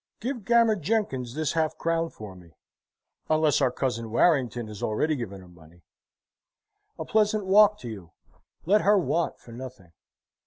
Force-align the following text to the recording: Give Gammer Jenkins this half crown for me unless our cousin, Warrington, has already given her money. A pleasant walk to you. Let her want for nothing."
Give 0.19 0.43
Gammer 0.43 0.75
Jenkins 0.75 1.35
this 1.35 1.53
half 1.53 1.77
crown 1.77 2.09
for 2.09 2.35
me 2.35 2.55
unless 3.29 3.61
our 3.61 3.71
cousin, 3.71 4.09
Warrington, 4.09 4.65
has 4.67 4.81
already 4.81 5.15
given 5.15 5.41
her 5.41 5.47
money. 5.47 5.83
A 6.97 7.05
pleasant 7.05 7.45
walk 7.45 7.77
to 7.81 7.87
you. 7.87 8.11
Let 8.65 8.81
her 8.81 8.97
want 8.97 9.37
for 9.39 9.51
nothing." 9.51 9.91